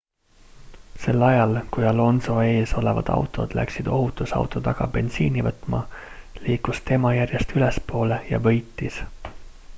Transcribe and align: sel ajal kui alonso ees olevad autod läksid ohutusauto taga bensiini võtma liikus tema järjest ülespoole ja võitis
sel 1.01 1.25
ajal 1.25 1.51
kui 1.75 1.85
alonso 1.89 2.37
ees 2.53 2.73
olevad 2.81 3.11
autod 3.17 3.53
läksid 3.59 3.91
ohutusauto 3.99 4.65
taga 4.69 4.89
bensiini 4.97 5.45
võtma 5.51 5.83
liikus 6.49 6.83
tema 6.91 7.13
järjest 7.21 7.57
ülespoole 7.61 8.19
ja 8.35 8.43
võitis 8.51 8.99